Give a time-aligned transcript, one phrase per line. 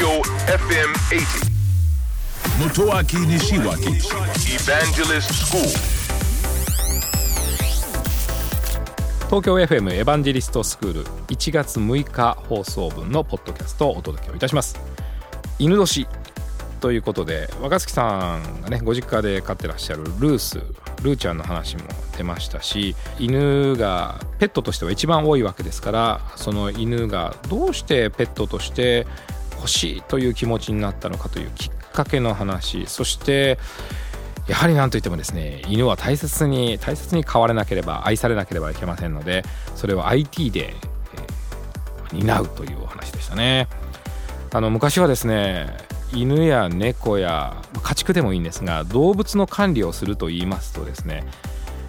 [0.00, 1.50] Tokyo FM 80.
[2.58, 4.00] Motoaki Nishiwaki
[4.48, 5.62] Evangelist School.
[9.26, 14.80] 東京 FM エヴァンジェリストスクール1月6日放送分のポッドキャストをお届けをいたします。
[15.58, 16.08] 犬年。
[16.80, 20.60] ということで若槻さんがねご実家で飼ってらっしゃるルース。
[21.02, 21.82] ルーちゃんの話も
[22.16, 29.06] 出ましたし犬がペットとしては一番多いわけですからその犬がどうしてペットとして
[29.60, 32.86] 欲しいという気持ちになったのかというきっかけの話。
[32.86, 33.58] そして
[34.48, 39.44] やはり何といってもですね犬は大切に大切に飼われなければ愛されなければいけませんので
[39.76, 41.40] それを IT で、えー
[42.12, 43.68] 担うというお話でしたね。
[44.52, 45.76] あの昔はですね
[46.12, 51.24] 犬や猫や家畜でもいいんですが動物の管理をすると言いますとですね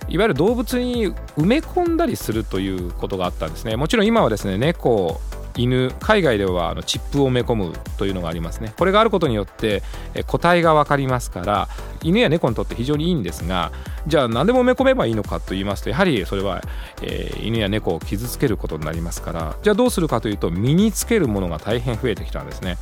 [0.07, 3.77] いわゆる動物に埋め込んだりするということがあったんですね。
[3.77, 5.19] もちろん今はですね猫
[5.57, 8.73] 犬海外ではあのチップを埋め込むというのがありますね。
[8.77, 9.83] これがあることによって
[10.27, 11.67] 個体が分かりますから
[12.01, 13.71] 犬や猫にとって非常にいいんですが
[14.07, 16.61] じゃあ何でも埋め込めばいいのかと言いますとやはりそれは、
[17.01, 22.77] えー犬や猫を傷つけることになりますからじゃあどうするかというと身につけるものが大変増えてきたんですね。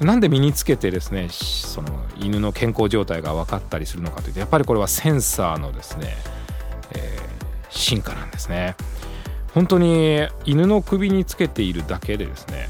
[0.00, 6.16] なんで身につけてですねその犬の健康状態が分かったりするのかというとやっぱりこれはセンサーのですね、
[6.94, 7.32] えー
[7.74, 8.76] 進化なんですね。
[9.54, 12.68] 本当に犬の首につけているだけでですね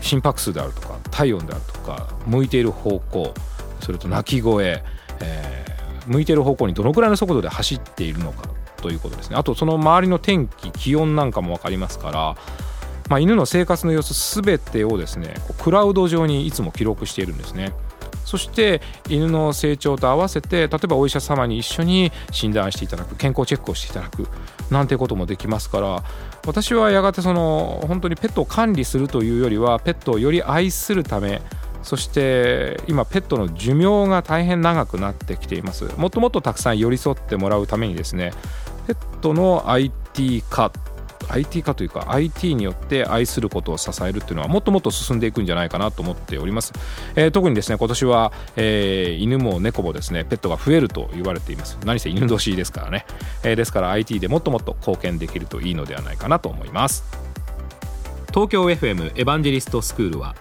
[0.00, 3.34] 心拍数であるとか体温であるとか向いている方向
[3.80, 4.82] それと鳴き声、
[5.20, 5.68] えー
[6.08, 9.36] 向いている方向にどのくらいの速度で走っているのかということですね。
[9.36, 12.36] あとその周りの天気気温なんかも分かりますから
[13.08, 17.72] まあ、犬の生活の様子全てをですねクラウド上にいつも記録しているんですね。
[18.28, 24.28] そして犬の成長と合わせて例えばお医者様に一緒に診断していただく健康チェックをしていただく
[24.70, 26.04] なんてこともできますから
[26.46, 31.40] 私はやがてその本当にペットを管理するというよりはペットをより愛するため
[31.82, 35.86] そして今ペットの寿命が大変長くなってきています。
[35.96, 38.32] もっともっとたくさん寄り添ってもらうためにですね
[38.86, 40.70] ペットの IT 化
[41.28, 46.72] IT 化というか IT によって愛することを支えるっていうのはもっともっと進んでいくんじゃないかなと思っております、
[47.14, 51.78] えー特にですね今年は、えー犬も猫もですねペットが増えると言われています。
[51.84, 53.04] 何せ犬年ですからね、
[53.42, 57.04] えーですから IT でもっともっと貢献できるといいのではないかなと思います。
[58.28, 60.36] 東京 FM エヴァンジェリストスクールは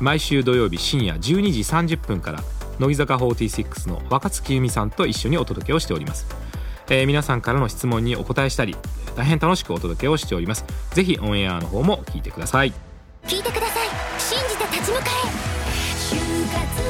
[0.00, 2.42] 毎週土曜日深夜12時30分から
[2.78, 6.26] 乃木坂46の若月由美さんと一緒にお届けをしております。
[6.88, 8.76] えー皆さんからの質問にお答えしたり
[9.16, 10.64] 大変楽しくお届けをしております。
[10.92, 12.72] ぜひオンエアの方も聞いてください。
[13.26, 13.88] 聞いてください。
[14.18, 15.04] 信じて立ち向か
[16.86, 16.89] え。